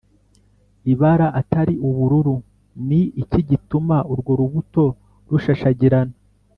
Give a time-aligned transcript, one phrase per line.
[0.93, 2.35] Ibara atari ubururu
[2.87, 4.85] ni iki gituma urwo rubuto
[5.29, 6.15] rushashagirana